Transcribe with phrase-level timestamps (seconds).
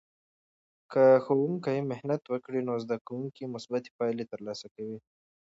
[0.91, 4.97] که ښوونکی محنت وکړي، نو زده کوونکې مثبتې پایلې ترلاسه کوي.